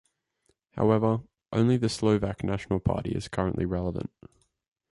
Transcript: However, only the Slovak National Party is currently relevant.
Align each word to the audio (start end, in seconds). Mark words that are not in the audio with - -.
However, 0.71 1.19
only 1.51 1.77
the 1.77 1.87
Slovak 1.87 2.43
National 2.43 2.79
Party 2.79 3.11
is 3.11 3.27
currently 3.27 3.65
relevant. 3.67 4.11